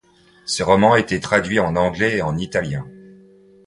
Ce 0.47 0.63
roman 0.63 0.93
a 0.93 0.99
été 0.99 1.19
traduit 1.19 1.59
en 1.59 1.75
anglais 1.75 2.17
et 2.17 2.21
en 2.23 2.35
italien. 2.35 2.87